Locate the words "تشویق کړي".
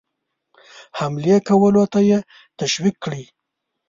2.59-3.23